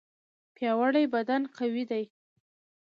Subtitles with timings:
[0.55, 2.03] پیاوړی بدن قوي دی.